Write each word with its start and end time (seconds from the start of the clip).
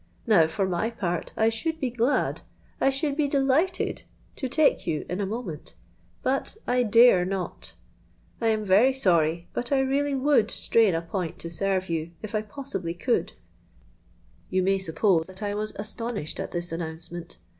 Now, 0.25 0.47
for 0.47 0.67
my 0.67 0.89
part, 0.89 1.31
I 1.37 1.49
should 1.49 1.79
be 1.79 1.91
glad, 1.91 2.41
I 2.79 2.89
should 2.89 3.15
be 3.15 3.27
delighted 3.27 4.01
to 4.37 4.49
take 4.49 4.87
you 4.87 5.05
in 5.07 5.21
a 5.21 5.27
moment; 5.27 5.75
but 6.23 6.57
I 6.65 6.81
dare 6.81 7.23
not. 7.23 7.75
I 8.41 8.47
am 8.47 8.63
very 8.65 8.93
sorry, 8.93 9.47
but 9.53 9.71
I 9.71 9.79
really 9.81 10.15
would 10.15 10.49
strain 10.49 10.95
a 10.95 11.03
point 11.03 11.37
to 11.37 11.51
serve 11.51 11.87
you, 11.87 12.13
if 12.23 12.33
I 12.33 12.41
possibly 12.41 12.95
could.'—You 12.95 14.63
may 14.63 14.79
suppose 14.79 15.27
that 15.27 15.43
I 15.43 15.53
was 15.53 15.71
astonished 15.77 16.39
at 16.39 16.49
this 16.49 16.71
announcement. 16.71 17.37